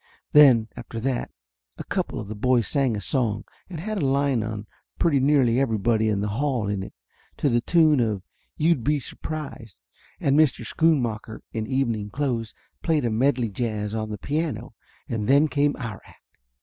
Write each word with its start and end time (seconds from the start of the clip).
Then 0.31 0.67
after 0.75 0.99
that 0.99 1.29
a 1.77 1.83
couple 1.83 2.19
of 2.19 2.27
the 2.27 2.33
boys 2.33 2.67
sang 2.67 2.97
a 2.97 3.01
song 3.01 3.43
that 3.69 3.77
had 3.79 4.01
a 4.01 4.05
line 4.07 4.41
on 4.41 4.65
pretty 4.97 5.19
nearly 5.19 5.59
everybody 5.59 6.09
in 6.09 6.21
the 6.21 6.27
hall 6.29 6.67
in 6.67 6.81
it, 6.81 6.95
to 7.37 7.49
the 7.49 7.61
tune 7.61 7.99
of 7.99 8.23
You'd 8.57 8.83
be 8.83 8.99
Surprised, 8.99 9.77
and 10.19 10.35
Mr. 10.35 10.65
Schoon 10.65 11.03
macker, 11.03 11.43
in 11.53 11.67
evening 11.67 12.09
clothes, 12.09 12.55
played 12.81 13.05
A 13.05 13.11
Medley 13.11 13.51
Jazz 13.51 13.93
on 13.93 14.09
the 14.09 14.17
piano, 14.17 14.73
and 15.07 15.27
then 15.27 15.47
came 15.47 15.75
our 15.77 16.01
act. 16.03 16.25